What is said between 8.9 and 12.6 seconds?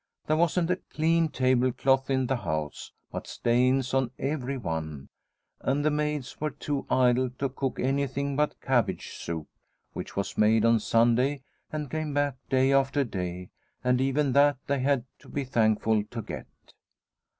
soup, which was made on Sunday and came back